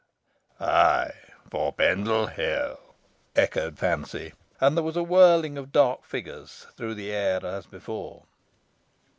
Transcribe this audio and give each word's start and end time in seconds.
"Ay, 0.59 1.13
for 1.51 1.71
Pendle 1.71 2.25
Hill!" 2.25 2.79
echoed 3.35 3.77
Fancy. 3.77 4.33
And 4.59 4.75
there 4.75 4.83
was 4.83 4.97
a 4.97 5.03
whirling 5.03 5.59
of 5.59 5.71
dark 5.71 6.05
figures 6.05 6.65
through 6.75 6.95
the 6.95 7.11
air 7.11 7.45
as 7.45 7.67
before. 7.67 8.23